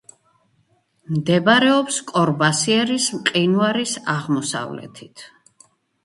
მდებარეობს 1.17 1.99
კორბასიერის 2.11 3.09
მყინვარის 3.17 3.93
აღმოსავლეთით. 4.15 5.27